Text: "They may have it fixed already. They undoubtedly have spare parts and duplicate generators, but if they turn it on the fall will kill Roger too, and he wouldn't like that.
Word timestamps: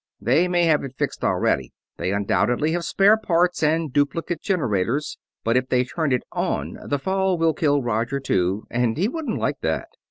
"They 0.19 0.47
may 0.47 0.63
have 0.65 0.83
it 0.83 0.95
fixed 0.97 1.23
already. 1.23 1.73
They 1.97 2.11
undoubtedly 2.11 2.71
have 2.71 2.83
spare 2.83 3.17
parts 3.17 3.61
and 3.61 3.93
duplicate 3.93 4.41
generators, 4.41 5.19
but 5.43 5.55
if 5.55 5.69
they 5.69 5.83
turn 5.83 6.11
it 6.11 6.23
on 6.31 6.79
the 6.87 6.97
fall 6.97 7.37
will 7.37 7.53
kill 7.53 7.83
Roger 7.83 8.19
too, 8.19 8.65
and 8.71 8.97
he 8.97 9.07
wouldn't 9.07 9.37
like 9.37 9.59
that. 9.61 9.89